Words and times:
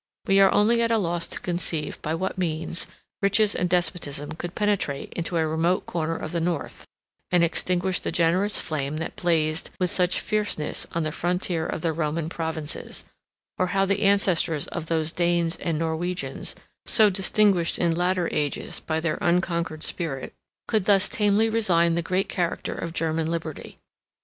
We 0.25 0.39
are 0.39 0.51
only 0.51 0.81
at 0.81 0.89
a 0.89 0.97
loss 0.97 1.27
to 1.27 1.39
conceive 1.39 2.01
by 2.01 2.15
what 2.15 2.35
means 2.35 2.87
riches 3.21 3.53
and 3.53 3.69
despotism 3.69 4.31
could 4.31 4.55
penetrate 4.55 5.13
into 5.13 5.37
a 5.37 5.45
remote 5.45 5.85
corner 5.85 6.15
of 6.15 6.31
the 6.31 6.39
North, 6.41 6.87
and 7.29 7.43
extinguish 7.43 7.99
the 7.99 8.11
generous 8.11 8.59
flame 8.59 8.97
that 8.97 9.15
blazed 9.15 9.69
with 9.79 9.91
such 9.91 10.19
fierceness 10.19 10.87
on 10.93 11.03
the 11.03 11.11
frontier 11.11 11.67
of 11.67 11.81
the 11.83 11.93
Roman 11.93 12.29
provinces, 12.29 13.05
or 13.59 13.67
how 13.77 13.85
the 13.85 14.01
ancestors 14.01 14.65
of 14.69 14.87
those 14.87 15.11
Danes 15.11 15.55
and 15.57 15.77
Norwegians, 15.77 16.55
so 16.87 17.11
distinguished 17.11 17.77
in 17.77 17.93
latter 17.93 18.27
ages 18.31 18.79
by 18.79 18.99
their 18.99 19.19
unconquered 19.21 19.83
spirit, 19.83 20.33
could 20.67 20.85
thus 20.85 21.07
tamely 21.07 21.47
resign 21.47 21.93
the 21.93 22.01
great 22.01 22.27
character 22.27 22.73
of 22.73 22.91
German 22.91 23.29
liberty. 23.29 23.77